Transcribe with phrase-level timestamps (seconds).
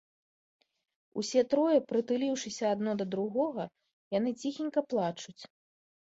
[1.21, 3.63] Усе трое, прытулiўшыся адно да другога,
[4.17, 5.43] яны цiхенька плачуць.